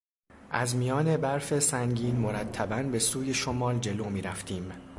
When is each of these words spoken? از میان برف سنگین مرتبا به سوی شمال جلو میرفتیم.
از 0.51 0.75
میان 0.75 1.17
برف 1.17 1.59
سنگین 1.59 2.15
مرتبا 2.15 2.83
به 2.83 2.99
سوی 2.99 3.33
شمال 3.33 3.79
جلو 3.79 4.05
میرفتیم. 4.09 4.71